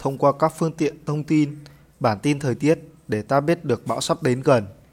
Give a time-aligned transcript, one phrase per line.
[0.00, 1.56] thông qua các phương tiện thông tin,
[2.00, 4.66] bản tin thời tiết để ta biết được bão sắp đến gần.